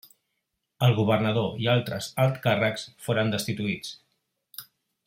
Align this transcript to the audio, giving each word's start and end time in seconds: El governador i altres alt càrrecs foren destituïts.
El 0.87 0.95
governador 0.99 1.61
i 1.65 1.69
altres 1.75 2.09
alt 2.25 2.41
càrrecs 2.47 2.89
foren 3.09 3.31
destituïts. 3.37 4.69